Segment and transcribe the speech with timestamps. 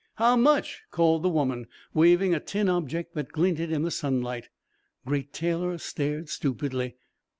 [0.15, 4.49] "How much?" called the woman, waving a tin object that glinted in the sunlight.
[5.05, 6.95] Great Taylor stared stupidly.